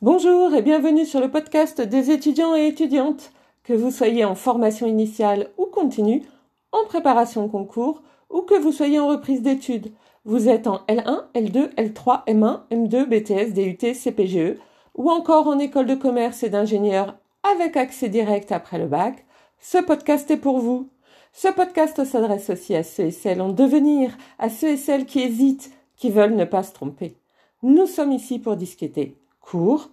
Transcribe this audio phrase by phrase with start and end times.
[0.00, 3.32] Bonjour et bienvenue sur le podcast des étudiants et étudiantes.
[3.64, 6.22] Que vous soyez en formation initiale ou continue,
[6.70, 9.90] en préparation concours ou que vous soyez en reprise d'études.
[10.24, 14.60] Vous êtes en L1, L2, L3, M1, M2, BTS, DUT, CPGE
[14.94, 19.26] ou encore en école de commerce et d'ingénieur avec accès direct après le bac.
[19.58, 20.88] Ce podcast est pour vous.
[21.32, 25.18] Ce podcast s'adresse aussi à ceux et celles en devenir, à ceux et celles qui
[25.18, 27.16] hésitent, qui veulent ne pas se tromper.
[27.64, 29.16] Nous sommes ici pour discuter
[29.50, 29.88] cours,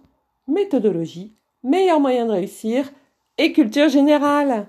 [0.46, 2.90] méthodologie, meilleur moyen de réussir
[3.38, 4.66] et culture générale.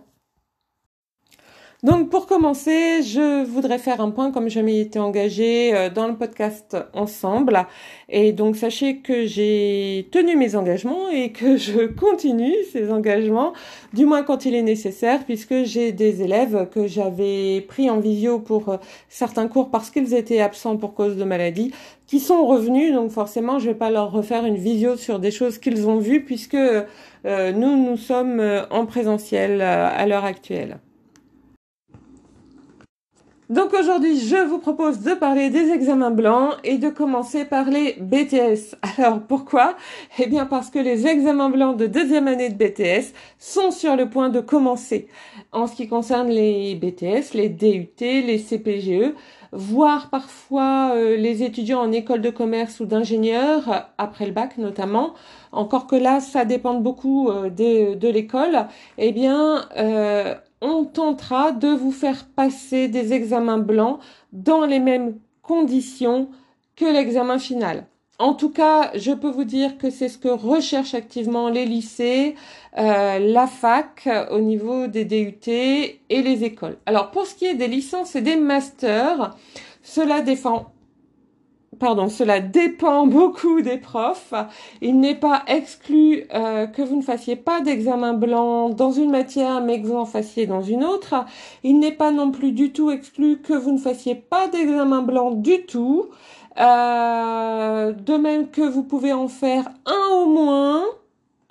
[1.84, 6.08] Donc pour commencer, je voudrais faire un point comme je m'y étais engagée euh, dans
[6.08, 7.68] le podcast ensemble.
[8.10, 13.54] Et donc sachez que j'ai tenu mes engagements et que je continue ces engagements,
[13.94, 18.40] du moins quand il est nécessaire, puisque j'ai des élèves que j'avais pris en visio
[18.40, 21.72] pour euh, certains cours parce qu'ils étaient absents pour cause de maladie,
[22.08, 22.92] qui sont revenus.
[22.92, 26.26] Donc forcément, je vais pas leur refaire une visio sur des choses qu'ils ont vues,
[26.26, 26.86] puisque euh,
[27.24, 28.42] nous, nous sommes
[28.72, 30.80] en présentiel à l'heure actuelle.
[33.50, 37.94] Donc aujourd'hui, je vous propose de parler des examens blancs et de commencer par les
[37.94, 38.76] BTS.
[38.98, 39.78] Alors pourquoi?
[40.20, 44.10] Eh bien parce que les examens blancs de deuxième année de BTS sont sur le
[44.10, 45.08] point de commencer.
[45.54, 49.14] En ce qui concerne les BTS, les DUT, les CPGE,
[49.52, 55.14] voire parfois euh, les étudiants en école de commerce ou d'ingénieur, après le bac notamment,
[55.52, 61.52] encore que là, ça dépend beaucoup euh, de, de l'école, eh bien, euh, on tentera
[61.52, 64.00] de vous faire passer des examens blancs
[64.34, 66.30] dans les mêmes conditions
[66.76, 67.86] que l'examen final.
[68.20, 72.34] En tout cas, je peux vous dire que c'est ce que recherchent activement les lycées,
[72.78, 76.78] euh, la fac au niveau des DUT et les écoles.
[76.88, 79.36] Alors pour ce qui est des licences et des masters,
[79.84, 80.72] cela défend
[81.78, 84.34] pardon, cela dépend beaucoup des profs.
[84.82, 89.62] Il n'est pas exclu euh, que vous ne fassiez pas d'examen blanc dans une matière,
[89.62, 91.26] mais que vous en fassiez dans une autre.
[91.64, 95.32] Il n'est pas non plus du tout exclu que vous ne fassiez pas d'examen blanc
[95.32, 96.10] du tout.
[96.60, 100.84] Euh, de même que vous pouvez en faire un au moins.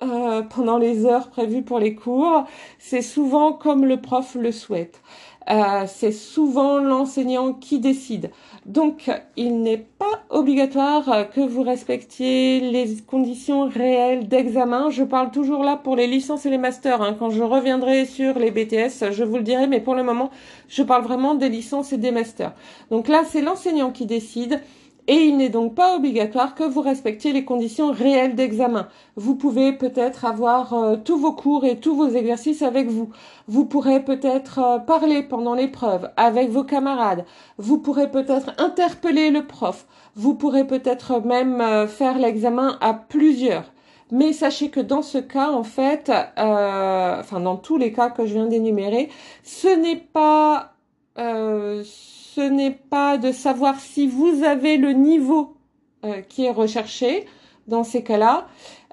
[0.03, 2.43] Euh, pendant les heures prévues pour les cours,
[2.77, 5.01] c'est souvent comme le prof le souhaite.
[5.49, 8.29] Euh, c'est souvent l'enseignant qui décide.
[8.67, 14.91] Donc, il n'est pas obligatoire que vous respectiez les conditions réelles d'examen.
[14.91, 17.01] Je parle toujours là pour les licences et les masters.
[17.01, 17.15] Hein.
[17.17, 20.29] Quand je reviendrai sur les BTS, je vous le dirai, mais pour le moment,
[20.67, 22.53] je parle vraiment des licences et des masters.
[22.91, 24.61] Donc là, c'est l'enseignant qui décide
[25.07, 28.89] et il n'est donc pas obligatoire que vous respectiez les conditions réelles d'examen.
[29.15, 33.09] Vous pouvez peut-être avoir euh, tous vos cours et tous vos exercices avec vous.
[33.47, 37.25] Vous pourrez peut-être euh, parler pendant l'épreuve avec vos camarades.
[37.57, 39.85] Vous pourrez peut-être interpeller le prof.
[40.15, 43.71] Vous pourrez peut-être même euh, faire l'examen à plusieurs.
[44.11, 48.35] Mais sachez que dans ce cas, en fait, enfin dans tous les cas que je
[48.35, 49.09] viens d'énumérer,
[49.43, 50.71] ce n'est pas
[52.37, 55.55] ce n'est pas de savoir si vous avez le niveau
[56.05, 57.25] euh, qui est recherché
[57.67, 58.45] dans ces cas-là.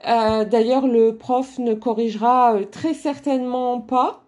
[0.08, 4.22] Euh, d'ailleurs, le prof ne corrigera euh, très certainement pas.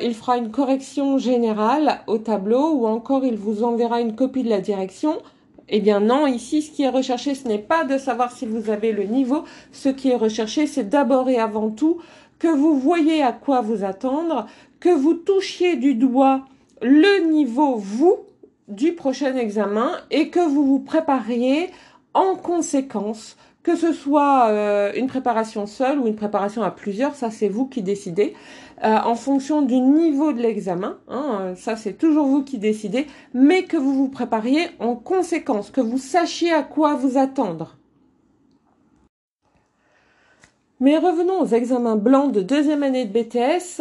[0.00, 4.48] il fera une correction générale au tableau ou encore il vous enverra une copie de
[4.48, 5.20] la direction.
[5.68, 8.70] Eh bien non, ici, ce qui est recherché, ce n'est pas de savoir si vous
[8.70, 9.42] avez le niveau.
[9.72, 11.98] Ce qui est recherché, c'est d'abord et avant tout
[12.38, 14.46] que vous voyez à quoi vous attendre,
[14.78, 16.44] que vous touchiez du doigt
[16.84, 18.18] le niveau, vous,
[18.68, 21.70] du prochain examen et que vous vous prépariez
[22.12, 27.30] en conséquence, que ce soit euh, une préparation seule ou une préparation à plusieurs, ça
[27.30, 28.34] c'est vous qui décidez,
[28.84, 33.64] euh, en fonction du niveau de l'examen, hein, ça c'est toujours vous qui décidez, mais
[33.64, 37.78] que vous vous prépariez en conséquence, que vous sachiez à quoi vous attendre.
[40.80, 43.80] Mais revenons aux examens blancs de deuxième année de BTS.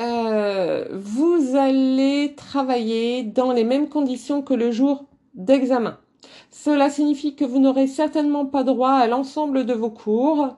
[0.00, 5.98] Euh, vous allez travailler dans les mêmes conditions que le jour d'examen.
[6.50, 10.56] Cela signifie que vous n'aurez certainement pas droit à l'ensemble de vos cours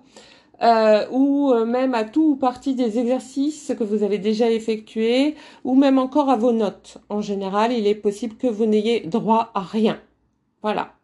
[0.62, 5.36] euh, ou euh, même à tout ou partie des exercices que vous avez déjà effectués
[5.64, 6.98] ou même encore à vos notes.
[7.08, 10.00] En général, il est possible que vous n'ayez droit à rien.
[10.62, 10.97] Voilà.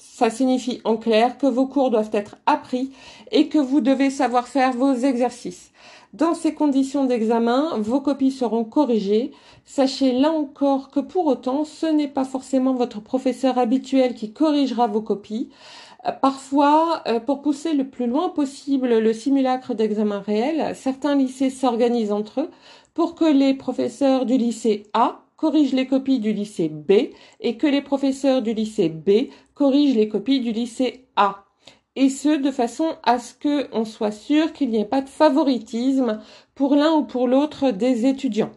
[0.00, 2.92] Ça signifie en clair que vos cours doivent être appris
[3.32, 5.72] et que vous devez savoir faire vos exercices.
[6.12, 9.32] Dans ces conditions d'examen, vos copies seront corrigées.
[9.64, 14.86] Sachez là encore que pour autant, ce n'est pas forcément votre professeur habituel qui corrigera
[14.86, 15.50] vos copies.
[16.06, 21.50] Euh, parfois, euh, pour pousser le plus loin possible le simulacre d'examen réel, certains lycées
[21.50, 22.50] s'organisent entre eux
[22.94, 26.92] pour que les professeurs du lycée A corrigent les copies du lycée B
[27.40, 31.44] et que les professeurs du lycée B corrigent les copies du lycée A.
[31.96, 35.08] et ce de façon à ce que on soit sûr qu'il n'y ait pas de
[35.08, 36.20] favoritisme
[36.54, 38.52] pour l'un ou pour l'autre des étudiants.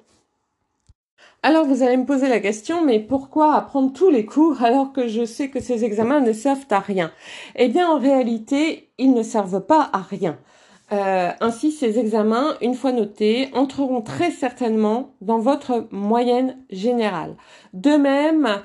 [1.41, 5.07] Alors vous allez me poser la question, mais pourquoi apprendre tous les cours alors que
[5.07, 7.11] je sais que ces examens ne servent à rien?
[7.55, 10.37] Eh bien en réalité, ils ne servent pas à rien.
[10.91, 17.37] Euh, ainsi, ces examens, une fois notés, entreront très certainement dans votre moyenne générale.
[17.73, 18.61] De même,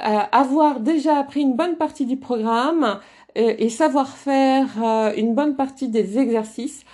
[0.00, 3.00] avoir déjà appris une bonne partie du programme
[3.36, 4.68] euh, et savoir faire
[5.16, 6.84] une bonne partie des exercices,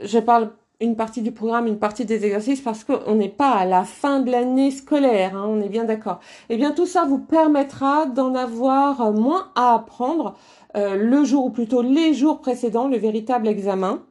[0.00, 0.50] je parle
[0.82, 4.20] une partie du programme, une partie des exercices parce qu'on n'est pas à la fin
[4.20, 6.18] de l'année scolaire, hein, on est bien d'accord.
[6.50, 10.34] Eh bien tout ça vous permettra d'en avoir moins à apprendre
[10.76, 14.02] euh, le jour ou plutôt les jours précédents, le véritable examen.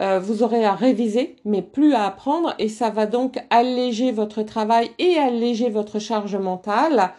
[0.00, 4.42] Euh, vous aurez à réviser mais plus à apprendre et ça va donc alléger votre
[4.42, 7.12] travail et alléger votre charge mentale.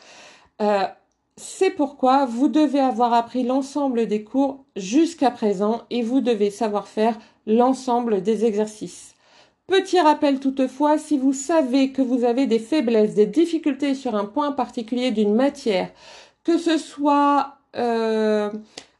[0.62, 0.86] Euh,
[1.38, 6.88] c'est pourquoi vous devez avoir appris l'ensemble des cours jusqu'à présent et vous devez savoir
[6.88, 7.18] faire
[7.48, 9.16] l'ensemble des exercices.
[9.68, 14.26] Petit rappel toutefois, si vous savez que vous avez des faiblesses, des difficultés sur un
[14.26, 15.92] point particulier d'une matière,
[16.44, 18.50] que ce soit euh,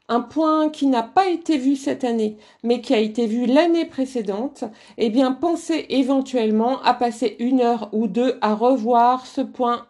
[0.08, 3.84] un point qui n'a pas été vu cette année, mais qui a été vu l'année
[3.84, 4.64] précédente,
[4.96, 9.86] eh bien pensez éventuellement à passer une heure ou deux à revoir ce point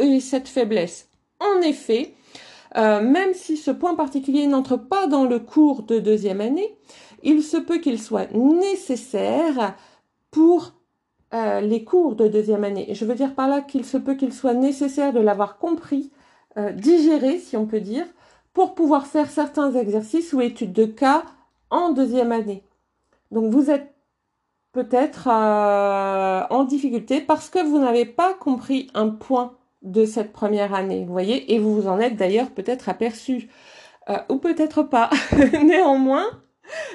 [0.00, 1.08] et cette faiblesse.
[1.40, 2.14] En effet,
[2.76, 6.76] euh, même si ce point particulier n'entre pas dans le cours de deuxième année,
[7.22, 9.74] il se peut qu'il soit nécessaire
[10.30, 10.72] pour
[11.32, 12.88] euh, les cours de deuxième année.
[12.92, 16.10] Je veux dire par là qu'il se peut qu'il soit nécessaire de l'avoir compris,
[16.56, 18.06] euh, digéré, si on peut dire,
[18.52, 21.24] pour pouvoir faire certains exercices ou études de cas
[21.70, 22.64] en deuxième année.
[23.30, 23.94] Donc vous êtes
[24.72, 31.04] peut-être en difficulté parce que vous n'avez pas compris un point de cette première année,
[31.06, 33.48] vous voyez, et vous vous en êtes d'ailleurs peut-être aperçu,
[34.28, 35.10] ou peut-être pas.
[35.62, 36.26] Néanmoins,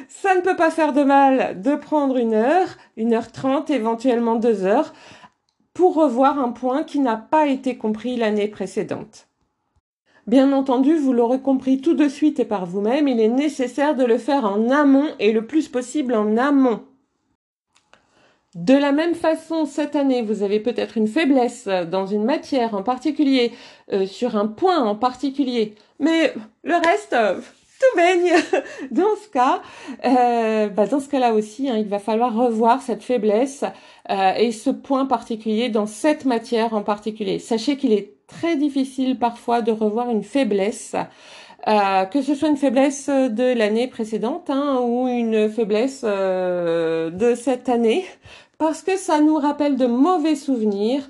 [0.07, 4.35] ça ne peut pas faire de mal de prendre une heure, une heure trente, éventuellement
[4.35, 4.93] deux heures,
[5.73, 9.27] pour revoir un point qui n'a pas été compris l'année précédente.
[10.27, 14.03] Bien entendu, vous l'aurez compris tout de suite et par vous-même, il est nécessaire de
[14.03, 16.81] le faire en amont et le plus possible en amont.
[18.55, 22.81] De la même façon, cette année, vous avez peut-être une faiblesse dans une matière en
[22.81, 23.51] particulier,
[23.93, 27.15] euh, sur un point en particulier, mais le reste,
[27.79, 28.33] tout baigne.
[28.91, 29.61] Dans ce cas,
[30.05, 33.63] euh, bah dans ce cas-là aussi, hein, il va falloir revoir cette faiblesse
[34.09, 37.39] euh, et ce point particulier dans cette matière en particulier.
[37.39, 40.95] Sachez qu'il est très difficile parfois de revoir une faiblesse.
[41.67, 47.35] Euh, que ce soit une faiblesse de l'année précédente hein, ou une faiblesse euh, de
[47.35, 48.05] cette année,
[48.57, 51.09] parce que ça nous rappelle de mauvais souvenirs,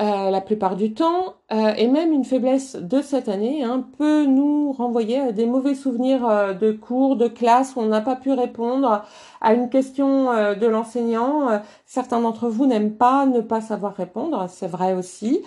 [0.00, 4.24] euh, la plupart du temps, euh, et même une faiblesse de cette année hein, peut
[4.24, 8.14] nous renvoyer à des mauvais souvenirs euh, de cours, de classe où on n'a pas
[8.16, 9.04] pu répondre
[9.40, 11.60] à une question de l'enseignant.
[11.86, 15.42] certains d'entre vous n'aiment pas ne pas savoir répondre, c'est vrai aussi.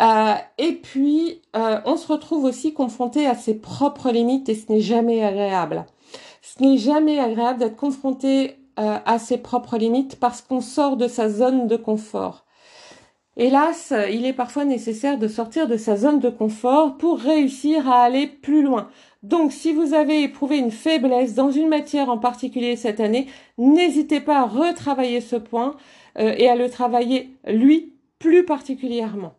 [0.00, 5.22] Et puis, on se retrouve aussi confronté à ses propres limites et ce n'est jamais
[5.22, 5.86] agréable.
[6.40, 11.28] Ce n'est jamais agréable d'être confronté à ses propres limites parce qu'on sort de sa
[11.28, 12.44] zone de confort.
[13.36, 18.02] Hélas, il est parfois nécessaire de sortir de sa zone de confort pour réussir à
[18.02, 18.88] aller plus loin.
[19.22, 24.20] Donc, si vous avez éprouvé une faiblesse dans une matière en particulier cette année, n'hésitez
[24.20, 25.76] pas à retravailler ce point
[26.18, 29.34] euh, et à le travailler, lui, plus particulièrement.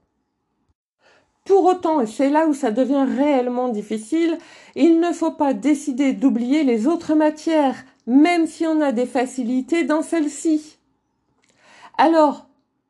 [1.46, 4.38] Pour autant, et c'est là où ça devient réellement difficile,
[4.76, 7.76] il ne faut pas décider d'oublier les autres matières,
[8.08, 10.78] même si on a des facilités dans celles-ci.
[11.98, 12.48] Alors,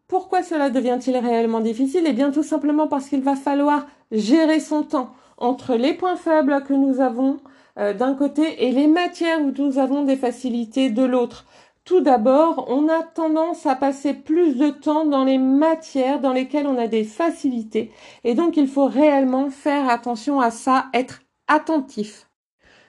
[0.08, 2.04] pourquoi cela devient-il réellement difficile?
[2.06, 6.64] Eh bien tout simplement parce qu'il va falloir gérer son temps entre les points faibles
[6.64, 7.40] que nous avons
[7.80, 11.46] euh, d'un côté et les matières où nous avons des facilités de l'autre.
[11.86, 16.66] Tout d'abord, on a tendance à passer plus de temps dans les matières dans lesquelles
[16.66, 17.92] on a des facilités
[18.24, 22.30] et donc il faut réellement faire attention à ça, être attentif.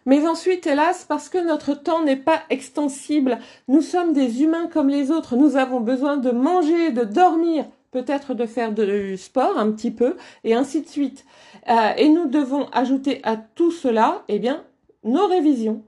[0.06, 4.88] Mais ensuite, hélas, parce que notre temps n'est pas extensible, nous sommes des humains comme
[4.88, 9.72] les autres, nous avons besoin de manger, de dormir, peut-être de faire du sport un
[9.72, 11.24] petit peu, et ainsi de suite.
[11.68, 14.62] Euh, et nous devons ajouter à tout cela, eh bien,
[15.02, 15.82] nos révisions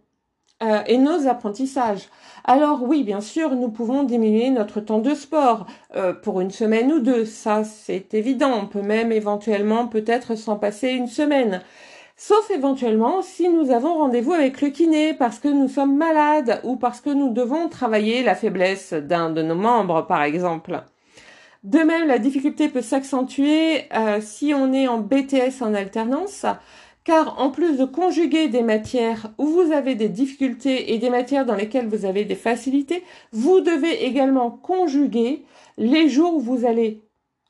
[0.63, 2.09] euh, et nos apprentissages.
[2.45, 6.93] Alors oui, bien sûr, nous pouvons diminuer notre temps de sport euh, pour une semaine
[6.93, 8.53] ou deux, ça c'est évident.
[8.63, 11.61] On peut même éventuellement peut-être s'en passer une semaine.
[12.17, 16.77] Sauf éventuellement si nous avons rendez-vous avec le kiné parce que nous sommes malades ou
[16.77, 20.83] parce que nous devons travailler la faiblesse d'un de nos membres, par exemple.
[21.67, 26.47] De même, la difficulté peut s'accentuer euh, si on est en BTS en alternance,
[27.07, 31.47] car en plus de conjuguer des matières où vous avez des difficultés et des matières
[31.47, 35.45] dans lesquelles vous avez des facilités, vous devez également conjuguer
[35.79, 37.01] les jours où vous allez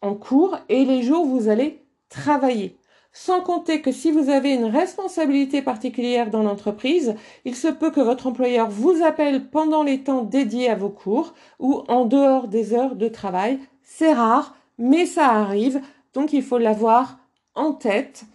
[0.02, 2.76] en cours et les jours où vous allez travailler.
[3.14, 7.14] Sans compter que si vous avez une responsabilité particulière dans l'entreprise,
[7.46, 11.32] il se peut que votre employeur vous appelle pendant les temps dédiés à vos cours
[11.60, 13.58] ou en dehors des heures de travail.
[13.82, 15.80] C'est rare, mais ça arrive,
[16.12, 17.18] donc il faut l'avoir
[17.54, 18.26] en tête.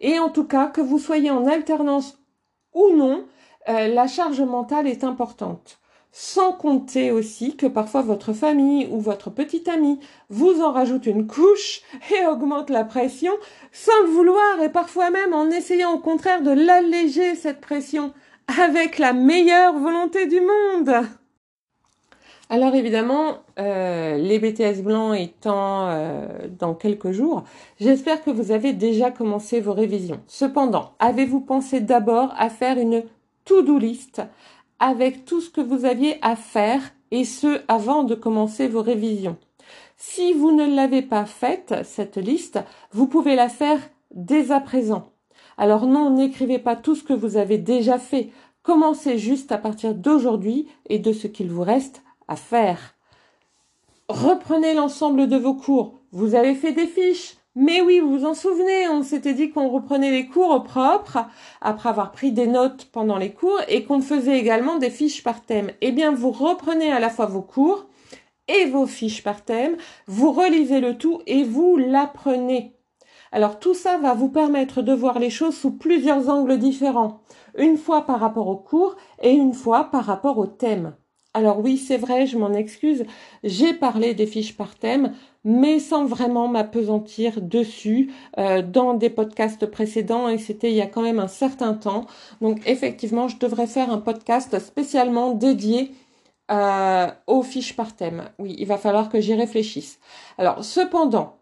[0.00, 2.18] Et en tout cas, que vous soyez en alternance
[2.72, 3.24] ou non,
[3.68, 5.78] euh, la charge mentale est importante.
[6.10, 10.00] Sans compter aussi que parfois votre famille ou votre petit ami
[10.30, 11.82] vous en rajoute une couche
[12.18, 13.32] et augmente la pression
[13.72, 18.12] sans le vouloir et parfois même en essayant au contraire de l'alléger cette pression
[18.62, 21.06] avec la meilleure volonté du monde.
[22.50, 26.26] Alors évidemment, euh, les BTS blancs étant euh,
[26.58, 27.44] dans quelques jours,
[27.78, 30.20] j'espère que vous avez déjà commencé vos révisions.
[30.26, 33.04] Cependant, avez-vous pensé d'abord à faire une
[33.44, 34.22] to-do list
[34.78, 39.36] avec tout ce que vous aviez à faire et ce avant de commencer vos révisions?
[39.98, 42.60] Si vous ne l'avez pas faite, cette liste,
[42.92, 43.80] vous pouvez la faire
[44.14, 45.10] dès à présent.
[45.58, 48.30] Alors non, n'écrivez pas tout ce que vous avez déjà fait.
[48.62, 52.94] Commencez juste à partir d'aujourd'hui et de ce qu'il vous reste à faire.
[54.08, 56.00] Reprenez l'ensemble de vos cours.
[56.12, 57.34] Vous avez fait des fiches.
[57.54, 61.18] Mais oui, vous vous en souvenez, on s'était dit qu'on reprenait les cours au propre,
[61.60, 65.42] après avoir pris des notes pendant les cours, et qu'on faisait également des fiches par
[65.42, 65.72] thème.
[65.80, 67.86] Eh bien, vous reprenez à la fois vos cours
[68.48, 72.74] et vos fiches par thème, vous relisez le tout et vous l'apprenez.
[73.30, 77.20] Alors tout ça va vous permettre de voir les choses sous plusieurs angles différents,
[77.56, 80.94] une fois par rapport au cours et une fois par rapport au thème.
[81.34, 83.04] Alors oui, c'est vrai, je m'en excuse,
[83.44, 89.66] j'ai parlé des fiches par thème, mais sans vraiment m'apesantir dessus euh, dans des podcasts
[89.66, 92.06] précédents et c'était il y a quand même un certain temps.
[92.40, 95.92] Donc effectivement, je devrais faire un podcast spécialement dédié
[96.50, 98.30] euh, aux fiches par thème.
[98.38, 100.00] Oui, il va falloir que j'y réfléchisse.
[100.38, 101.37] Alors cependant,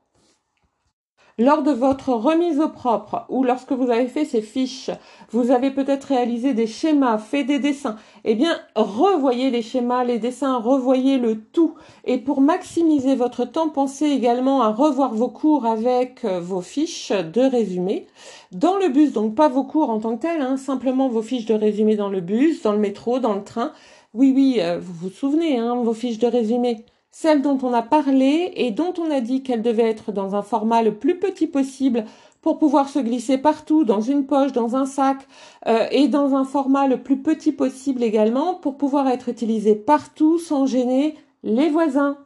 [1.38, 4.90] lors de votre remise au propre ou lorsque vous avez fait ces fiches,
[5.30, 7.96] vous avez peut-être réalisé des schémas, fait des dessins.
[8.24, 11.74] Eh bien, revoyez les schémas, les dessins, revoyez le tout.
[12.04, 17.12] Et pour maximiser votre temps, pensez également à revoir vos cours avec euh, vos fiches
[17.12, 18.06] de résumé.
[18.52, 21.46] Dans le bus, donc pas vos cours en tant que tels, hein, simplement vos fiches
[21.46, 23.72] de résumé dans le bus, dans le métro, dans le train.
[24.14, 26.86] Oui, oui, euh, vous vous souvenez, hein, vos fiches de résumé
[27.18, 30.42] celle dont on a parlé et dont on a dit qu'elle devait être dans un
[30.42, 32.04] format le plus petit possible
[32.42, 35.26] pour pouvoir se glisser partout, dans une poche, dans un sac,
[35.66, 40.38] euh, et dans un format le plus petit possible également, pour pouvoir être utilisée partout
[40.38, 42.18] sans gêner les voisins.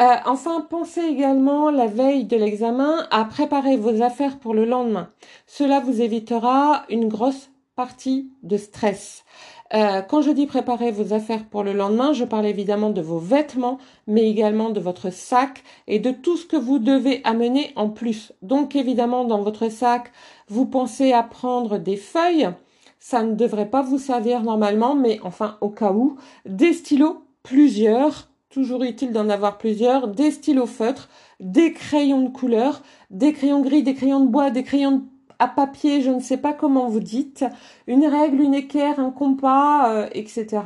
[0.00, 5.10] Euh, enfin, pensez également la veille de l'examen à préparer vos affaires pour le lendemain.
[5.46, 9.24] Cela vous évitera une grosse partie de stress.
[9.72, 13.20] Euh, quand je dis préparer vos affaires pour le lendemain, je parle évidemment de vos
[13.20, 17.88] vêtements, mais également de votre sac et de tout ce que vous devez amener en
[17.88, 18.32] plus.
[18.42, 20.10] Donc évidemment, dans votre sac,
[20.48, 22.50] vous pensez à prendre des feuilles.
[22.98, 26.16] Ça ne devrait pas vous servir normalement, mais enfin au cas où,
[26.46, 31.08] des stylos, plusieurs, toujours utile d'en avoir plusieurs, des stylos feutres,
[31.38, 35.48] des crayons de couleur, des crayons gris, des crayons de bois, des crayons de à
[35.48, 37.44] papier, je ne sais pas comment vous dites,
[37.86, 40.62] une règle, une équerre, un compas, euh, etc.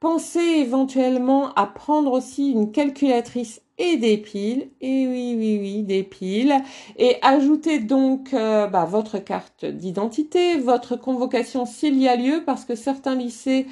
[0.00, 6.02] Pensez éventuellement à prendre aussi une calculatrice et des piles, et oui, oui, oui, des
[6.02, 6.54] piles,
[6.96, 12.64] et ajoutez donc euh, bah, votre carte d'identité, votre convocation s'il y a lieu, parce
[12.64, 13.66] que certains lycées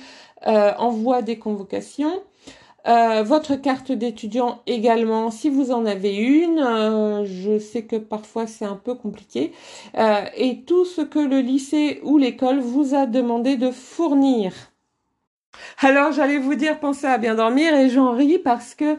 [0.46, 2.22] euh, envoient des convocations.
[2.86, 6.60] Euh, votre carte d'étudiant également, si vous en avez une.
[6.60, 9.52] Euh, je sais que parfois c'est un peu compliqué.
[9.98, 14.52] Euh, et tout ce que le lycée ou l'école vous a demandé de fournir.
[15.80, 18.98] Alors j'allais vous dire pensez à bien dormir et j'en ris parce que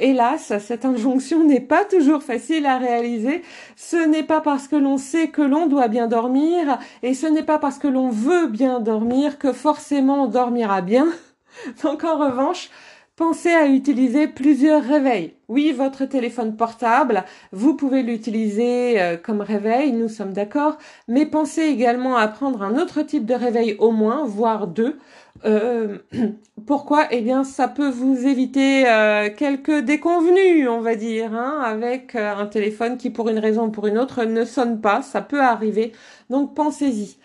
[0.00, 3.42] hélas cette injonction n'est pas toujours facile à réaliser.
[3.76, 7.44] Ce n'est pas parce que l'on sait que l'on doit bien dormir et ce n'est
[7.44, 11.06] pas parce que l'on veut bien dormir que forcément on dormira bien.
[11.84, 12.70] Donc en revanche,
[13.16, 15.34] Pensez à utiliser plusieurs réveils.
[15.46, 21.62] Oui, votre téléphone portable, vous pouvez l'utiliser euh, comme réveil, nous sommes d'accord, mais pensez
[21.62, 24.98] également à prendre un autre type de réveil au moins, voire deux.
[25.44, 25.98] Euh,
[26.66, 27.06] pourquoi?
[27.12, 32.46] Eh bien, ça peut vous éviter euh, quelques déconvenus, on va dire, hein, avec un
[32.46, 35.02] téléphone qui, pour une raison ou pour une autre, ne sonne pas.
[35.02, 35.92] Ça peut arriver.
[36.30, 37.16] Donc, pensez-y.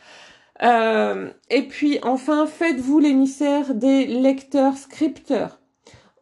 [0.61, 5.58] et puis, enfin, faites-vous l'émissaire des lecteurs scripteurs.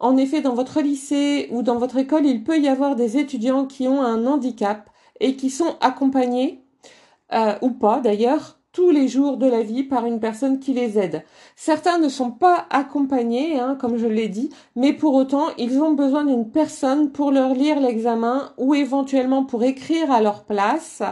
[0.00, 3.66] En effet, dans votre lycée ou dans votre école, il peut y avoir des étudiants
[3.66, 4.90] qui ont un handicap
[5.20, 6.62] et qui sont accompagnés
[7.32, 10.98] euh, ou pas d'ailleurs, tous les jours de la vie par une personne qui les
[10.98, 11.24] aide.
[11.56, 15.92] Certains ne sont pas accompagnés, hein, comme je l'ai dit, mais pour autant, ils ont
[15.92, 21.02] besoin d'une personne pour leur lire l'examen ou éventuellement pour écrire à leur place.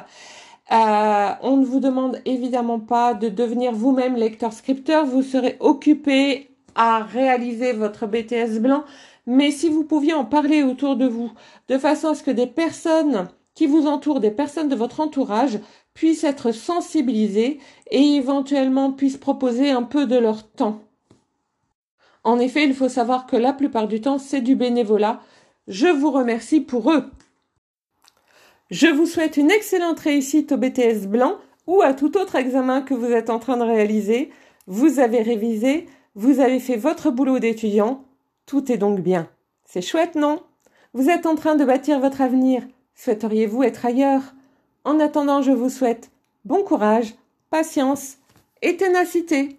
[0.73, 7.02] Euh, on ne vous demande évidemment pas de devenir vous-même lecteur-scripteur, vous serez occupé à
[7.02, 8.85] réaliser votre BTS blanc,
[9.26, 11.33] mais si vous pouviez en parler autour de vous,
[11.68, 15.59] de façon à ce que des personnes qui vous entourent, des personnes de votre entourage,
[15.95, 17.59] puissent être sensibilisées
[17.90, 20.83] et éventuellement puissent proposer un peu de leur temps.
[22.23, 25.21] En effet, il faut savoir que la plupart du temps, c'est du bénévolat.
[25.68, 27.04] Je vous remercie pour eux.
[28.71, 32.95] Je vous souhaite une excellente réussite au BTS blanc ou à tout autre examen que
[32.95, 34.30] vous êtes en train de réaliser.
[34.66, 38.02] Vous avez révisé, vous avez fait votre boulot d'étudiant.
[38.46, 39.28] Tout est donc bien.
[39.66, 40.42] C'est chouette, non?
[40.94, 42.62] Vous êtes en train de bâtir votre avenir.
[42.94, 44.23] Souhaiteriez-vous être ailleurs?
[44.85, 46.11] En attendant, je vous souhaite
[46.46, 47.14] bon courage,
[47.50, 48.16] patience
[48.62, 49.58] et ténacité.